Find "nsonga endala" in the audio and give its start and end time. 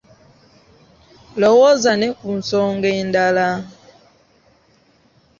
2.39-3.47